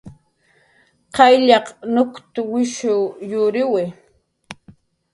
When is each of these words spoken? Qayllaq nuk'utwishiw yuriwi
Qayllaq 1.15 1.67
nuk'utwishiw 1.93 3.01
yuriwi 3.29 3.83